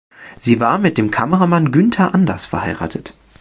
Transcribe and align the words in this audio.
Sie 0.41 0.59
war 0.59 0.79
mit 0.79 0.97
dem 0.97 1.11
Kameramann 1.11 1.71
Günther 1.71 2.15
Anders 2.15 2.47
verheiratet. 2.47 3.13